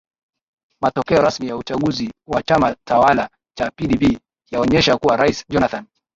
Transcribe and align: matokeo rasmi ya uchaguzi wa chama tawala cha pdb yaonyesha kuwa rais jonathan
matokeo 0.81 1.21
rasmi 1.21 1.47
ya 1.47 1.57
uchaguzi 1.57 2.11
wa 2.27 2.43
chama 2.43 2.75
tawala 2.87 3.29
cha 3.57 3.71
pdb 3.71 4.17
yaonyesha 4.51 4.97
kuwa 4.97 5.17
rais 5.17 5.43
jonathan 5.49 5.85